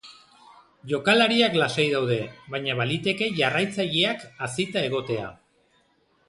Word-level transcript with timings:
Jokalariak 0.93 1.57
lasai 1.63 1.85
daude, 1.95 2.17
baina 2.55 2.77
baliteke 2.79 3.29
jarraitzaileak 3.41 4.27
hazita 4.47 4.85
egotea. 4.91 5.29